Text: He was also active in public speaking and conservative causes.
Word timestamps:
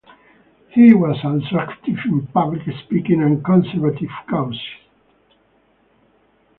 He 0.69 0.95
was 0.95 1.15
also 1.23 1.57
active 1.59 1.99
in 2.05 2.25
public 2.33 2.63
speaking 2.83 3.21
and 3.21 3.45
conservative 3.45 4.09
causes. 4.27 4.59